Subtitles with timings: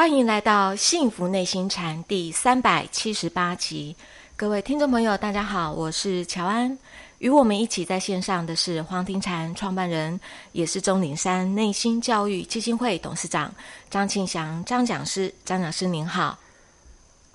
[0.00, 3.94] 欢迎来到《幸福内心禅》第三百七十八集，
[4.34, 6.78] 各位听众朋友，大家好，我是乔安。
[7.18, 10.18] 与我们一起在线上的是黄庭禅创办人，
[10.52, 13.52] 也是钟岭山内心教育基金会董事长
[13.90, 15.30] 张庆祥张讲师。
[15.44, 16.38] 张讲师您好，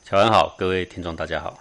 [0.03, 1.55] 乔安好，各位听众大家好。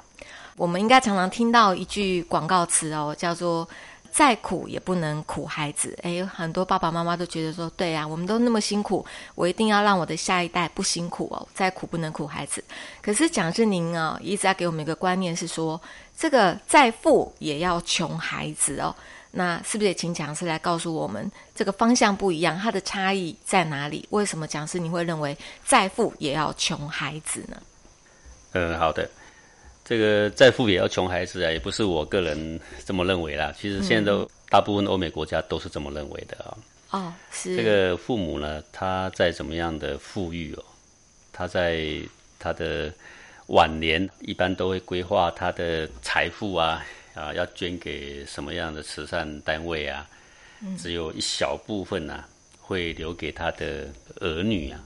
[0.56, 3.68] 我们应该常常听到一句广告词哦，叫做。
[4.14, 11.48] 再苦也不能苦孩子，诶，很多爸爸妈妈都觉得说，对呀，我们都那么辛苦，我一定要让我的下一代不辛苦哦。
[11.52, 12.62] 再苦不能苦孩子。
[13.02, 15.80] 可是蒋志宁啊，一直在给我们一个观念是说，
[16.16, 18.94] 这个再富也要穷孩子哦。
[19.32, 24.06] 那是不是也请讲师来告诉我们，这个方向不一样，它的差异在哪里？
[24.10, 27.56] 为什么讲师你会认为再富也要穷孩子呢？
[28.52, 29.10] 嗯，好的。
[29.84, 33.52] 这个再富也要穷孩子啊，也不是我个人这么认为啦。
[33.58, 36.56] 其实现在都大部分欧美国家都是这么认为的啊。
[36.90, 40.64] 哦，是这个父母呢，他在怎么样的富裕哦，
[41.32, 41.98] 他在
[42.38, 42.92] 他的
[43.48, 46.82] 晚年一般都会规划他的财富啊
[47.14, 50.08] 啊，要捐给什么样的慈善单位啊？
[50.78, 52.24] 只有一小部分呢，
[52.58, 53.86] 会留给他的
[54.20, 54.82] 儿女啊。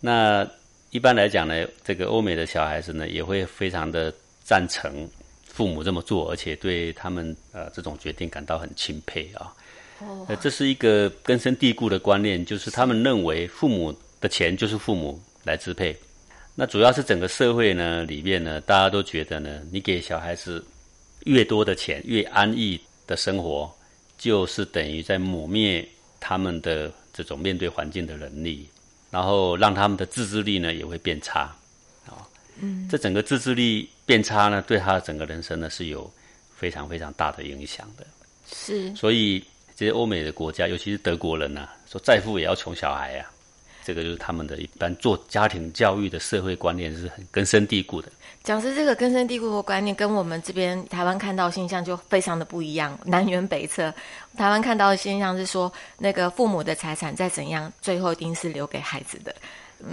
[0.00, 0.48] 那
[0.90, 5.08] 一般来讲呢，这个欧美的小孩子呢，也会非常的赞成
[5.44, 9.52] 父母这么做，而且对他们呃这种决定感到很钦佩啊。
[10.00, 15.94] 哦，这是一个根深蒂固的观念，就是他们认为父母的钱就是父母来支配。
[16.54, 20.64] 那主要是整个社会呢里面呢，大家都觉得呢，你给小孩子
[21.24, 23.70] 越多的钱，越安逸的生活，
[24.16, 25.86] 就是等于在抹灭
[26.18, 28.66] 他们的这种面对环境的能力。
[29.10, 31.50] 然后让他们的自制力呢也会变差，
[32.06, 32.26] 啊，
[32.60, 36.10] 嗯，这整个自制力变差呢，对他的整个人生呢是有
[36.54, 38.06] 非常非常大的影响的。
[38.52, 39.42] 是，所以
[39.76, 43.26] 这些欧美的国家，尤其是德国人呐，说再富也要穷小孩呀。
[43.88, 48.12] 这个就是他们的一般做家庭教育的社会观念是很根深蒂固的。
[48.44, 53.90] 讲师这个根深蒂固的观念，跟我们这边台湾看到现象就非常的不一样，南辕北辙。
[54.36, 59.34] 台湾看到的现象是说，那个父母的财产再怎样，最后一定是留给孩子的。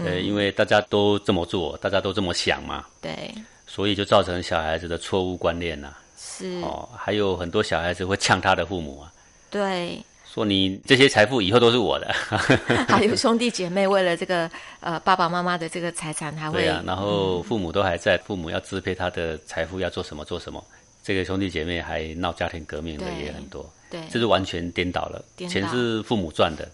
[0.03, 2.85] 呃，因为大家都这么做，大家都这么想嘛。
[3.00, 3.33] 对。
[3.66, 5.94] 所以就造成小孩子的错误观念呐。
[6.17, 6.59] 是。
[6.62, 9.13] 哦，还有很多小孩子会呛他的父母啊。
[9.50, 10.03] 对。
[10.35, 12.13] 说你这些财富以后都是我的，
[12.90, 14.51] 还有兄弟姐妹为了这个
[14.81, 20.62] 呃爸爸妈妈的这个财产，还会对啊，然后父母都还在，父母要支配他的财富要做什么做什么，
[21.01, 26.69] 这个兄弟姐妹还闹家庭革命的也很多，对，这是完全颠倒了，钱是父母赚的，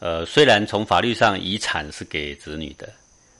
[0.00, 2.88] 呃，虽然从法律上遗产是给子女的，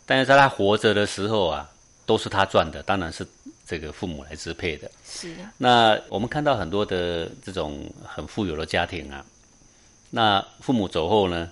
[0.06, 1.68] 但是在他活着的时候啊，
[2.06, 3.26] 都是他赚的，当然是
[3.66, 5.34] 这个父母来支配的，是。
[5.58, 9.26] 那我们看到很多的这种很富有的家庭啊。
[10.14, 11.50] 那父母走后呢？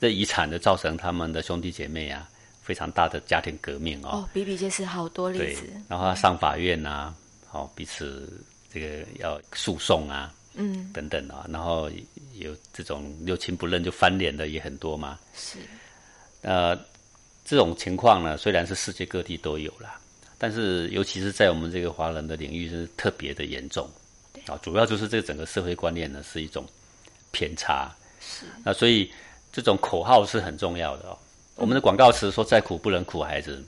[0.00, 2.28] 这遗产就造成他们的兄弟姐妹啊，
[2.62, 4.08] 非常大的家庭革命哦。
[4.08, 5.62] 哦，比比皆是，好多例子。
[5.88, 7.14] 然后上法院呐，
[7.48, 8.28] 好彼此
[8.70, 11.90] 这个要诉讼啊，嗯，等等啊，然后
[12.34, 15.18] 有这种六亲不认就翻脸的也很多嘛。
[15.34, 15.58] 是。
[16.42, 16.78] 呃，
[17.44, 19.98] 这种情况呢，虽然是世界各地都有啦，
[20.38, 23.88] 但是尤其是在我们这个华人的领域是特别的严重。
[24.46, 26.66] 啊，主要就是这个整个社会观念呢是一种
[27.32, 27.90] 偏差。
[28.26, 29.12] 是，那所以
[29.52, 31.18] 这种口号是很重要的哦。
[31.56, 33.64] 我们的广告词说“再苦不能苦孩子”，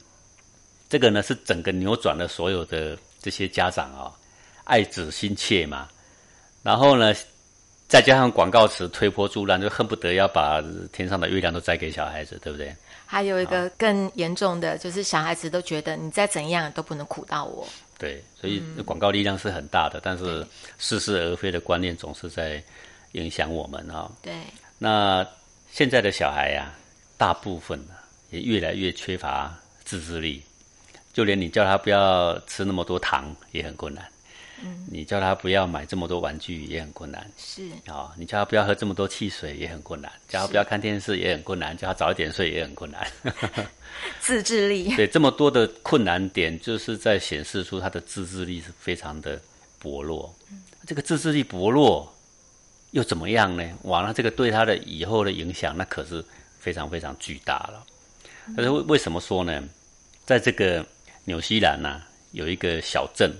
[0.90, 4.10] 这个呢是整个扭转了所有的这些家长啊，
[4.64, 5.88] 爱子心切嘛。
[6.64, 7.14] 然后呢，
[7.86, 10.60] 再加上广告词推波助澜，就恨不得要把
[10.92, 12.74] 天上的月亮都摘给小孩子，对不对？
[13.06, 17.64] 还有一个更严重的，就是小孩子都觉得你再怎样都不能苦到我。
[17.96, 20.44] 对，所以广告力量是很大的，但是
[20.76, 22.60] 似是而非的观念总是在。
[23.12, 24.10] 影响我们啊！
[24.22, 24.34] 对，
[24.78, 25.26] 那
[25.72, 26.72] 现在的小孩呀，
[27.16, 27.82] 大部分
[28.30, 30.42] 也越来越缺乏自制力，
[31.12, 34.06] 就连你叫他不要吃那么多糖也很困难。
[34.62, 37.30] 嗯，你叫他不要买这么多玩具也很困难。
[37.36, 43.06] 是啊，你叫他不要喝这么多汽水也很困难，叫他不要看电视也很困难，叫他早一点睡也很困难。
[44.20, 49.40] 自制力 对这么多的困难点，就是在显示出他的自制力是非常的
[49.78, 50.34] 薄弱。
[50.50, 52.10] 嗯这个自制力薄弱。
[52.92, 53.68] 又怎么样呢？
[53.82, 56.24] 哇，那，这个对他的以后的影响，那可是
[56.58, 57.84] 非常非常巨大了。
[58.56, 59.62] 但是为为什么说呢？
[60.24, 60.84] 在这个
[61.24, 62.00] 纽西兰呐，
[62.32, 63.32] 有一个小镇，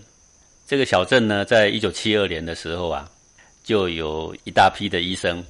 [0.67, 3.11] 这个小镇呢，在一九七二年的时候啊，
[3.65, 5.45] 就有一大批的医生，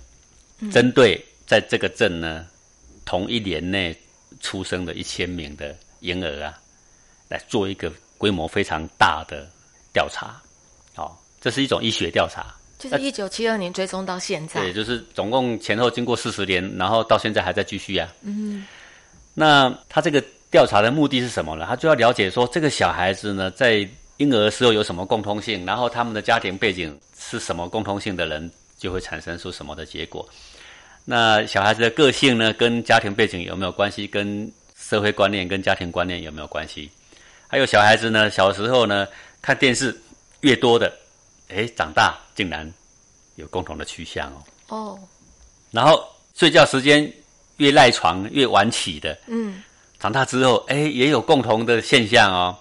[0.73, 2.47] 针对在这个镇呢，
[3.05, 3.95] 同一年内
[4.41, 6.59] 出生的一千名的婴儿啊，
[7.29, 9.47] 来做一个规模非常大的
[9.93, 10.41] 调查。
[10.95, 12.56] 哦，这是一种医学调查。
[12.79, 18.13] 就是一九七二年追踪到现在，对，就是总共前后经过四十年，然后到现在还在继续啊。
[18.23, 18.67] 嗯，
[19.35, 21.65] 那他这个调查的目的是什么呢？
[21.67, 23.89] 他就要了解说这个小孩子呢，在
[24.19, 30.29] 婴儿的时候有什么共通性，然后他们的家庭背景是什么共通性的人，就会产生出什么的结果。
[31.05, 34.07] 那小孩子的个性呢，跟家庭背景有没有关系？
[34.07, 36.91] 跟社会观念、跟家庭观念有没有关系？
[37.49, 39.07] 还有小孩子呢，小时候呢，
[39.41, 39.97] 看电视
[40.41, 40.93] 越多的，
[41.49, 42.71] 哎，长大竟然
[43.37, 44.43] 有共同的趋向哦。
[44.69, 44.99] 哦。
[45.71, 46.03] 然后
[46.35, 47.13] 睡觉时间
[47.57, 49.63] 越赖床、越晚起的，嗯，
[49.99, 52.57] 长大之后，哎，也有共同的现象哦。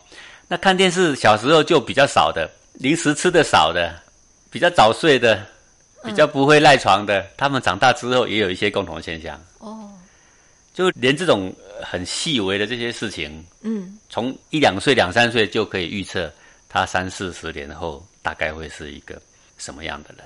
[0.47, 4.01] 那看电视小时候就比较少的，零食吃的少的，
[4.49, 5.45] 比较早睡的。
[6.03, 9.43] 比较不会赖床的，他们长大之后也有一些共同现象。
[9.57, 9.89] 哦，
[10.71, 16.31] 就连这种很细微的这些事情，嗯，从一两岁、两三岁就可以预测
[16.69, 19.22] 他三四十年后大概会是一个
[19.60, 20.25] 什么样的人。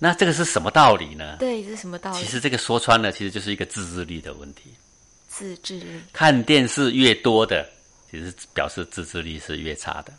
[0.00, 1.36] 那这个是什么道理呢？
[1.38, 2.18] 对，是什么道理？
[2.18, 4.74] 其实这个说穿了，其实就是一个自制力的问题。
[5.28, 7.64] 自制力，看电视越多的，
[8.10, 10.12] 其实表示自制力是越差的。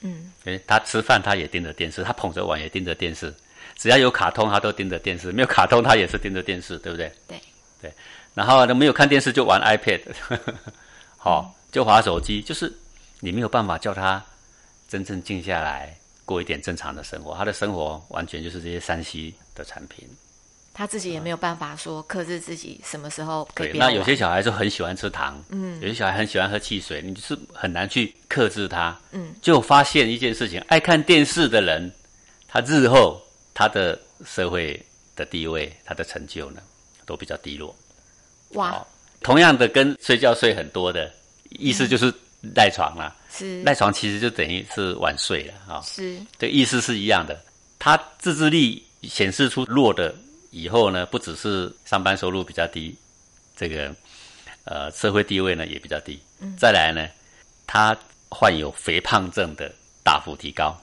[0.00, 3.34] 嗯，诶，他吃饭他也盯着电视，他捧着碗也盯着电视。
[3.76, 7.12] 只要有卡通，他都盯着电视；没有卡通，他也是盯着电视，对不对？
[7.28, 7.38] 对
[7.82, 7.92] 对。
[8.32, 10.00] 然后呢，没有看电视就玩 iPad，
[11.18, 12.40] 好，就划手机。
[12.40, 12.72] 就是
[13.20, 14.24] 你没有办法叫他
[14.88, 17.34] 真正静下来过一点正常的生活。
[17.34, 20.08] 他的生活完全就是这些山西的产品。
[20.72, 23.78] 他自己也没有办法说克制自己什么时候可以。
[23.78, 28.98] 那有些小孩就很喜欢吃糖，嗯，有些小孩很喜欢喝汽水，你就是很难去克制他。
[29.12, 31.92] 嗯，就发现一件事情：爱看电视的人，
[32.48, 33.22] 他日后。
[33.58, 34.78] 他的社会
[35.14, 36.60] 的地位，他的成就呢，
[37.06, 37.74] 都比较低落。
[38.50, 38.86] 哇！
[39.22, 41.10] 同样的，跟睡觉睡很多的
[41.48, 42.12] 意思就是
[42.54, 43.16] 赖床了。
[43.36, 45.80] 是赖床，其实就等于是晚睡了啊。
[45.82, 47.38] 是，这意思是一样的。
[47.78, 50.14] 他自制力显示出弱的
[50.50, 52.96] 以后呢，不只是上班收入比较低，
[53.56, 53.94] 这个
[54.64, 56.18] 呃社会地位呢也比较低。
[56.40, 56.54] 嗯。
[56.58, 57.06] 再来呢，
[57.66, 57.96] 他
[58.28, 59.70] 患有肥胖症的
[60.02, 60.76] 大幅提高，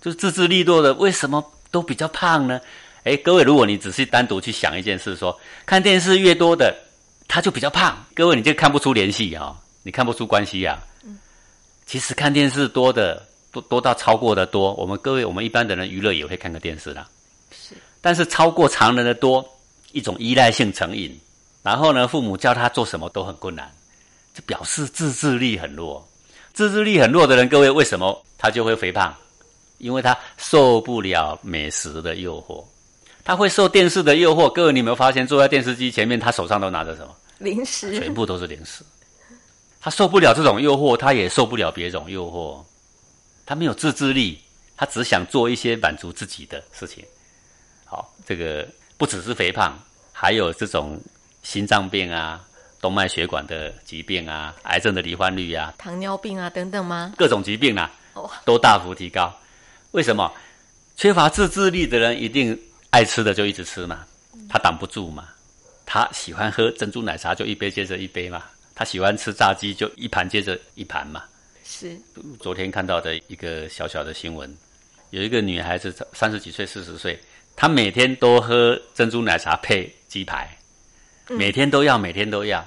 [0.00, 1.44] 就是自制力弱的为什么？
[1.70, 2.58] 都比较胖呢，
[3.04, 6.74] 哎，各位，如果你仔细单独去想一件事，说看电视越多的，
[7.28, 8.02] 他就比较胖。
[8.14, 10.78] 各位，你就看不出联系啊，你看不出关系呀。
[11.88, 17.08] 嗯，其实看电视多的多多到超过的多，我们各位，我们一般的人娱乐也会看个电视啦。
[17.50, 19.42] 是，但是超过常人的多，
[19.92, 21.18] 一种依赖性成瘾，
[21.62, 23.72] 然后呢，父母叫他做什么都很困难，
[24.34, 26.06] 就表示自制力很弱。
[26.52, 29.14] 自制力很弱的人，各位为什么他就会肥胖？
[29.78, 32.64] 因为他受不了美食的诱惑，
[33.24, 34.50] 他会受电视的诱惑。
[34.50, 37.16] 各位，你有没有发现，坐在电视机前面，他手上都拿着什么？
[37.38, 38.82] 零食，全部都是零食。
[39.80, 42.64] 他受不了这种诱惑，他也受不了别种诱惑。
[43.46, 44.38] 他没有自制力，
[44.76, 47.04] 他只想做一些满足自己的事情。
[47.84, 49.78] 好，这个不只是肥胖，
[50.12, 51.00] 还有这种
[51.42, 52.44] 心脏病啊、
[52.80, 57.14] 动脉血管的疾病啊、癌症的罹患率啊、糖尿病啊等等吗？
[57.16, 57.90] 各种疾病啊，
[58.44, 59.32] 都大幅提高。
[59.92, 60.30] 为什么
[60.96, 62.60] 缺乏自制力的人一定
[62.90, 64.04] 爱吃的就一直吃嘛？
[64.50, 65.28] 他挡不住嘛？
[65.86, 68.44] 他喜欢喝珍珠奶茶就一杯接着一杯嘛？
[68.78, 71.24] 他喜欢吃炸鸡就一盘接着一盘嘛？
[71.64, 71.98] 是。
[72.38, 74.56] 昨天看到的一个小小的新闻，
[75.10, 77.18] 有一个女孩子三十几岁、四十岁，
[77.56, 80.56] 她每天都喝珍珠奶茶配鸡排，
[81.26, 82.64] 每天都要，每天都要。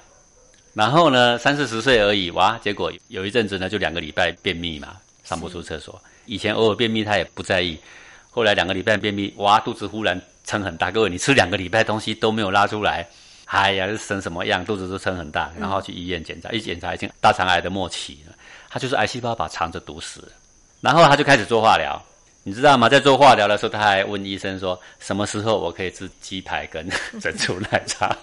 [0.73, 2.59] 然后呢，三四十岁而已，哇！
[2.61, 5.97] 结果有一阵子呢，就两个礼拜便秘嘛，上不出厕所。
[6.25, 7.77] 以前偶尔便秘她也不在意，
[8.29, 10.91] 后来两个礼拜便秘，哇，肚子忽然撑很大。
[10.91, 13.07] 各位，你吃两个礼拜东西都没有拉出来，
[13.51, 14.63] 哎呀，生什么样？
[14.63, 18.33] 肚子都撑很大，然后去医院检查，一检查已经大肠癌的末期了，
[18.69, 20.29] 他就是癌细胞把肠子堵死了。
[20.79, 22.01] 然后他就开始做化疗，
[22.43, 22.87] 你知道吗？
[22.87, 26.89] 在做化疗的时候，他还问医生说：“什么时候我可以吃鸡排跟
[27.19, 28.15] 珍珠奶茶？”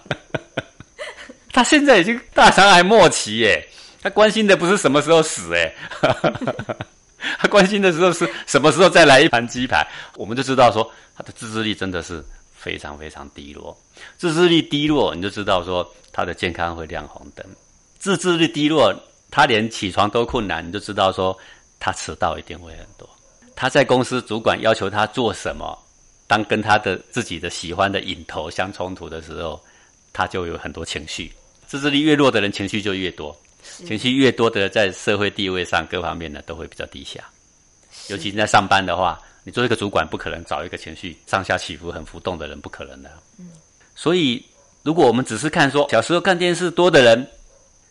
[1.53, 3.69] 他现在已经大肠癌末期耶，
[4.01, 5.75] 他关心的不是什么时候死哎。
[7.39, 12.25] 他关心的时候是什么时候再来一盘鸡排，我们就知道说他的自制力真的是
[12.59, 13.77] 非常非常低落。
[14.17, 17.47] 自制力低落，你就知道说他的健康会亮红灯。
[17.99, 18.95] 自制力低落，
[19.31, 21.37] 他连起床都困难，你就知道说
[21.79, 23.09] 他迟到一定会很多。
[23.55, 25.77] 他在公司主管要求他做什么，
[26.27, 29.61] 当跟他的自己的喜欢的影头相冲突的时候，
[30.13, 31.33] 他就有很多情绪。
[31.67, 33.37] 自制力越弱的人，情绪就越多。
[33.63, 37.23] 情绪越多的，在社会地位上各方面呢，都会比较低下。
[38.09, 43.11] 尤其在上班的话，你做一个主管，不可能找一个情绪上下起伏很浮动的人，不可能的。
[43.39, 43.49] 嗯。
[43.97, 44.45] 所以，
[44.83, 47.27] 如果我们只是看说小时候看电视多的人，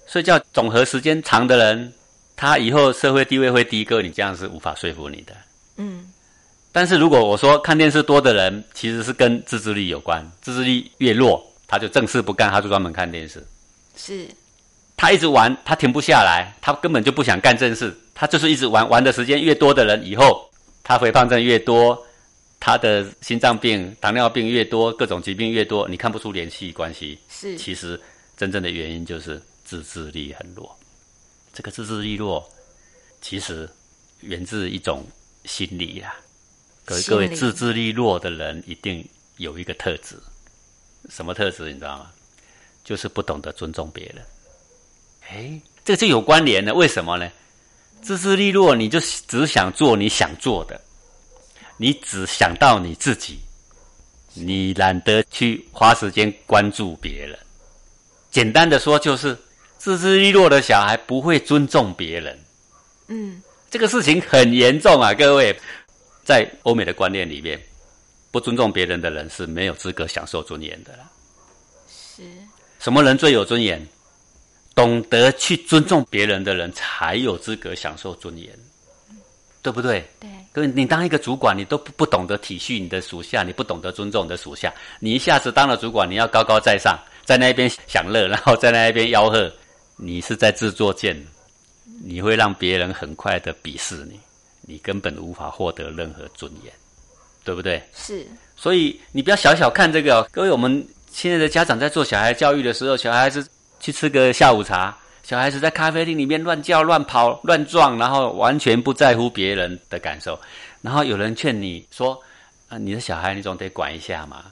[0.06, 1.92] 睡觉总和时间长的人，
[2.36, 5.34] 他以后社会地位会低，个你这样是无法说服你的。
[5.78, 6.06] 嗯。
[6.72, 13.44] 但是如果我说看电视多的人，其实是跟自制力有关，自制力越弱，他就正事不干，他就专门看电视。
[13.96, 14.28] 是
[14.96, 20.47] 他一直玩，他停不下来，他根本就不想干正事，他就是一直玩，玩的时间越多的人，以后
[20.88, 22.02] 他肥胖症越多，
[22.62, 27.20] 他的心脏病、糖尿病越多，各种疾病越多，你看不出联系关系。
[27.28, 28.00] 是，其实
[28.38, 30.74] 真正的原因就是自制力很弱。
[31.52, 32.50] 这个自制力弱，
[33.20, 33.70] 其实
[34.22, 35.06] 源自一种
[35.44, 36.16] 心理呀。
[36.86, 40.16] 各位各位，自制力弱的人一定有一个特质，
[41.10, 42.10] 什么特质你知道吗？
[42.86, 44.26] 就是不懂得尊重别人。
[45.28, 46.74] 哎，这个就有关联了。
[46.74, 47.30] 为什么呢？
[48.02, 50.80] 自私利落，你就只想做你想做的，
[51.78, 53.40] 你只想到你自己，
[54.34, 57.38] 你懒得去花时间关注别人。
[58.32, 59.38] 简单的说，就是
[59.78, 62.40] 自私利落的小孩不会尊重别人。
[63.08, 65.60] 嗯，这个事情很严重啊，各位，
[66.24, 67.62] 在欧美的观念里面，
[68.32, 71.10] 不尊重别人的人是没有资格享受尊严的啦。
[71.88, 72.24] 是。
[72.80, 73.86] 什么人最有尊严？
[74.78, 78.48] 懂得去尊重别人的人才有资格享受尊严，
[79.64, 80.08] 对不对？
[80.20, 80.30] 对。
[80.54, 89.52] 各位，你当一个主管，你都不不懂得体恤你的属下，你不懂得尊重你的属下，你一下子当了主管，你要高高在上，在那边享乐，然后在那边吆喝，
[89.96, 91.20] 你是在自作贱，
[92.04, 94.20] 你会让别人很快的鄙视你，
[94.62, 96.72] 你根本无法获得任何尊严，
[97.44, 97.82] 对不对？
[97.96, 98.28] 是。
[98.56, 100.88] 所以你不要小小看这个，各位，我们。
[101.10, 103.44] 现在的家长在做小孩教育的时候，小孩子
[103.80, 110.40] 去吃个下午茶，小孩子在咖啡厅里面乱叫、乱跑、乱撞，然后完全不在乎别人的感受。
[110.82, 112.20] 然后有人劝你说
[112.70, 114.46] ：“啊，你的小孩你总得管一下嘛。”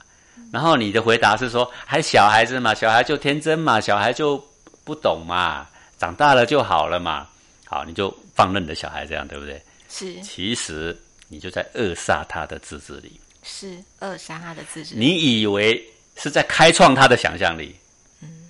[0.52, 4.42] 然后你的回答是说：“还小孩子嘛，小孩就天真嘛，小孩就
[4.84, 5.66] 不懂嘛，
[5.98, 7.26] 长大了就好了嘛。”
[7.64, 9.60] 好，你就放任你的小孩这样，对不对？
[9.88, 10.20] 是。
[10.22, 10.96] 其实
[11.28, 13.20] 你就在扼杀他的自制力。
[13.42, 15.00] 是扼杀他的自制力。
[15.04, 15.82] 你以为？
[16.18, 17.85] 是在开创他的想象力，嗯，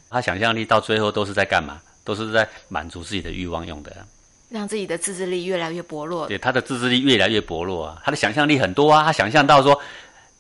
[0.09, 1.81] 他想象力到最后都是在干嘛？
[2.05, 4.07] 都是在满足自己的欲望用的，
[4.49, 6.29] 让自己的自制力越来越薄弱。
[6.29, 9.81] 对，他的自制力越来越薄弱啊，他的想象力很多啊，他想象到说，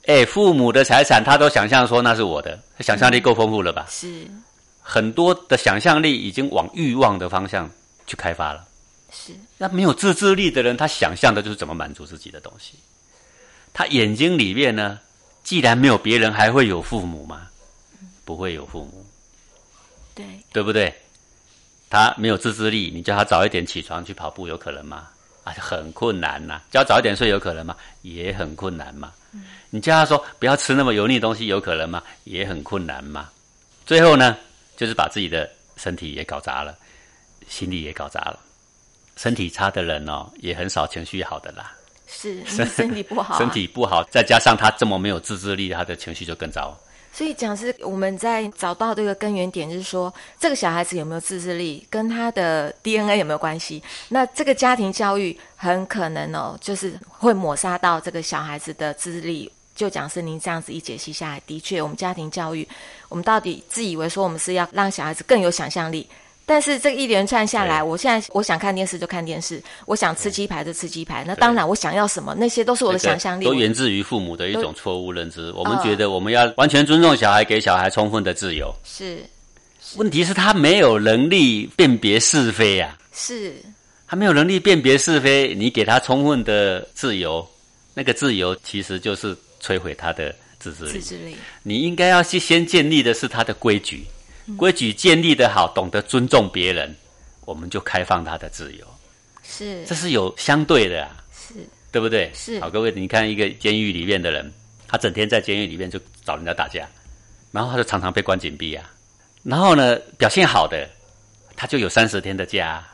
[0.04, 3.84] 哎，父母的财产他都想象说那是我的，想象力够丰富了吧？
[3.90, 4.28] 是，
[4.80, 7.68] 很多的想象力已经往欲望的方向
[8.06, 8.64] 去开发了。
[9.10, 12.74] 是，那没有自制力的人，他想象的就是怎么满足自己的东西。
[13.72, 15.00] 他眼睛里面呢？
[15.42, 17.48] 既然没有别人，还会有父母吗？
[18.24, 19.05] 不会有父母，
[20.16, 20.92] 对对不对？
[21.88, 25.06] 他没有自制力，你叫他早一点起床去跑步，有可能吗？
[25.44, 26.60] 啊，很困难呐。
[26.68, 27.76] 叫他早一点睡，有可能吗？
[28.02, 29.12] 也很困难嘛。
[29.70, 32.02] 你叫他说不要吃那么油腻东西，有可能吗？
[32.24, 33.28] 也很困难嘛。
[33.84, 34.36] 最后呢，
[34.76, 36.76] 就是把自己的身体也搞砸了，
[37.46, 38.40] 心理也搞砸了。
[39.16, 41.72] 身体差的人哦，也很少情绪好的啦。
[42.08, 46.76] 是身体不好， 身体不好，再加上他这么没有自制力，他的情绪就更糟。
[47.16, 53.82] 所以讲是我们在找到这个根源点，就是说这个小孩子有没有自制力，跟他的 DNA 有没有关系？
[54.10, 59.50] 那这个家庭教育很可能哦，就是会抹杀到这个小孩子的自制力。
[59.74, 62.68] 就讲是您这样子一解析下来，的确，我们家庭教育，
[63.08, 66.06] 我们到底自以为说我们是要让小孩子更有想象力。
[66.48, 71.24] 但是这一连串下来，我现在我想看电视就看电视，我想吃鸡排就吃鸡排。
[71.26, 73.44] 那当然，我想要什么，那些都是我的想象力。
[73.44, 75.50] 都源自于父母的一种错误认知。
[75.52, 78.72] 我们觉得我们要完全尊重小孩，给小孩充分的自由。
[78.84, 79.18] 是，
[79.96, 82.96] 问题是他没有能力辨别是非呀。
[83.12, 83.56] 是，
[84.06, 87.44] 他没有能力辨别是非，你给他充分的自由，
[87.92, 90.92] 那个自由其实就是摧毁他的自制力。
[90.92, 94.06] 自制力，你应该要去先建立的是他的规矩。
[94.56, 96.94] 规矩建立的好，懂得尊重别人，
[97.44, 98.86] 我们就开放他的自由。
[99.42, 101.54] 是，这是有相对的啊，是
[101.90, 102.30] 对不对？
[102.34, 102.60] 是。
[102.60, 104.52] 好，各位，你看一个监狱里面的人，
[104.86, 106.86] 他整天在监狱里面就找人家打架，
[107.50, 108.90] 然后他就常常被关紧闭啊。
[109.42, 110.88] 然后呢，表现好的，
[111.56, 112.84] 他就有三十天的假，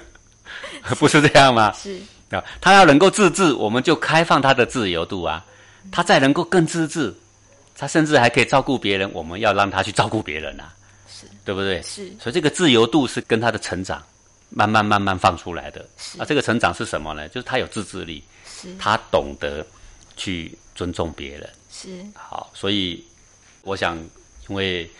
[0.98, 1.72] 不是这样吗？
[1.72, 1.98] 是
[2.30, 5.44] 啊，他要能够自治，我们就开放他的自由度啊。
[5.90, 7.14] 他再能够更自治。
[7.78, 10.74] 他甚至还可以照顾别人，我们要让他去照顾别人啊，
[11.08, 11.80] 是对不对？
[11.82, 14.02] 是，所以这个自由度是跟他的成长
[14.50, 15.88] 慢慢慢慢放出来的。
[15.96, 17.28] 是啊，这个成长是什么呢？
[17.28, 19.64] 就是他有自制力，是，他懂得
[20.16, 21.48] 去尊重别人。
[21.70, 23.04] 是好，所以
[23.62, 23.96] 我想，
[24.48, 24.90] 因为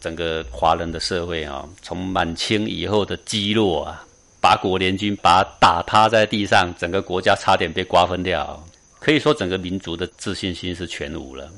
[0.00, 4.06] 整个华人的社会啊，从满清以后的积弱啊，
[4.40, 8.64] 八国联军把他打趴在地上，整个国家差点被瓜分掉，
[9.00, 11.50] 可以说整个民族的自信心是全无了。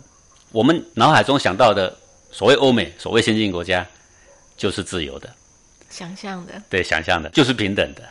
[0.53, 1.95] 我们脑海中想到的
[2.31, 3.87] 所谓欧美、所谓先进国家，
[4.57, 5.29] 就是自由的，
[5.91, 8.03] 想象的，对，想象的，就是平等的。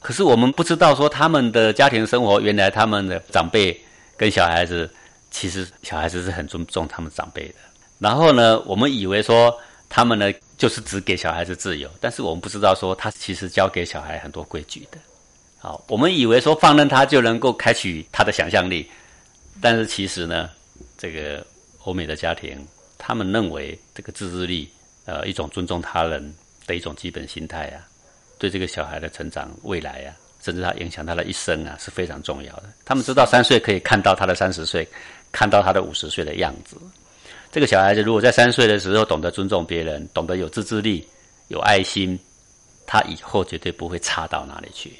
[0.00, 3.80] 可是我们不知道说他们的家庭生活，原来他们的长辈
[4.16, 4.90] 跟小孩子，
[5.30, 7.54] 其实小孩子是很尊重他们长辈的。
[7.98, 9.56] 然后呢，我们以为说
[9.88, 14.98] 他们呢就是只给小孩子自由，但是我们不知道说他其实教给小孩很多规矩的。
[15.58, 18.90] 好，我们以为说放任他就能够开启他的想象力，
[19.60, 20.50] 但是其实呢，
[20.98, 21.46] 这个
[21.84, 22.66] 欧美的家庭，
[22.98, 24.68] 他们认为这个自制力，
[25.04, 26.34] 呃，一种尊重他人
[26.66, 27.86] 的一种基本心态啊，
[28.38, 32.64] 对这个小孩的成长未来啊，甚至他影响他的一生啊，是非常重要的。
[32.84, 34.86] 他们知道三岁可以看到他的三十岁，
[35.30, 36.76] 看到他的五十岁的样子。
[37.52, 41.06] 这个小孩子如果在三岁的时候懂得尊重别人，懂得有自制力、
[41.48, 42.18] 有爱心，
[42.86, 44.92] 他以后绝对不会差到哪里去。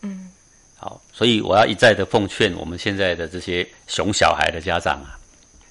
[0.00, 0.30] 嗯，
[0.74, 5.19] 好，所以我要一再的奉劝我们现在的这些熊小孩的家长啊，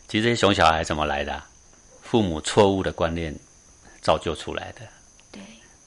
[0.09, 1.41] 其实这些熊小孩怎么来的？
[2.01, 3.33] 父母错误的观念
[4.01, 4.81] 造就出来的。
[5.31, 5.39] 对，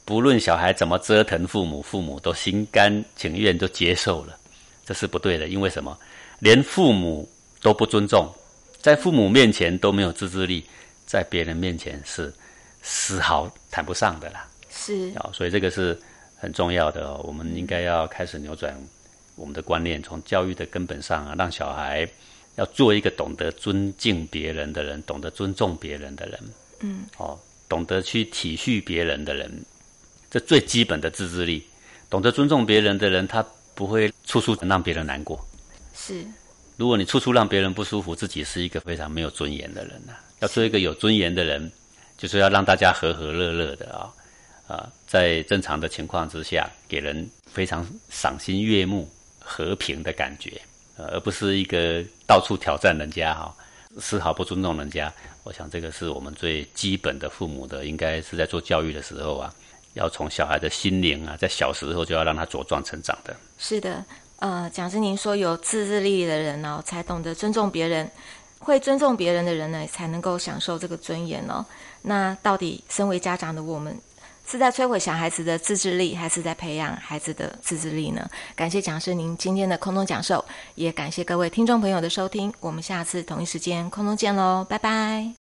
[0.05, 4.39] 不论小孩怎么折腾父母，父母都心甘情愿都接受了，
[4.87, 5.49] 这是不对的。
[5.49, 5.99] 因为什么？
[6.39, 7.29] 连父母
[7.61, 8.33] 都不尊重。
[8.81, 10.65] 在父母面前都没有自制力，
[11.05, 12.33] 在别人面前是
[12.81, 14.49] 丝毫谈不上的啦。
[14.71, 16.01] 是啊，所以这个是
[16.37, 17.17] 很重要的。
[17.19, 18.73] 我们应该要开始扭转
[19.35, 22.09] 我们的观念，从教育的根本上啊，让小孩
[22.57, 26.41] 要做一个懂得尊敬别人的人，懂得尊重别人的人。
[26.81, 29.65] 嗯，哦，懂得去体恤别人的人，
[30.31, 31.65] 这最基本的自制力。
[32.11, 33.43] 懂得尊重别人的人，他
[33.75, 35.43] 不会处处让别人难过。
[35.95, 36.25] 是。
[36.77, 40.15] 如果你处处让别人不舒服，自己是一个非常没有尊严的人呐。
[40.41, 41.71] 要做一个有尊严的人，
[42.19, 44.13] 就是要让大家和和乐乐的啊
[44.67, 50.61] 啊，在正常的情况之下，给人非常赏心悦目、和平的感觉，
[50.97, 53.55] 呃，而不是一个到处挑战人家哈，
[53.99, 55.13] 丝毫不尊重人家。
[55.45, 59.53] 我想这个是我们最基本的父母的，应该是在做教育的时候啊，
[59.95, 63.35] 要从小孩的心灵啊，在小时候就要让他茁壮成长的。
[63.59, 64.05] 是的。
[64.37, 68.05] 呃，讲师，您说有自制力的人呢，才懂得尊重别人；
[68.59, 71.65] 会尊重别人的人呢，才能够享受这个尊严哦。
[72.03, 73.97] 那到底身为家长的我们，
[74.53, 78.29] 是在摧毁小孩子的自制力，还是在培养孩子的自制力呢？
[78.55, 82.53] 感谢讲师您今天的空中讲授，也感谢各位听众朋友的收听。
[82.61, 85.42] 我们下次同一时间空中见喽，拜拜。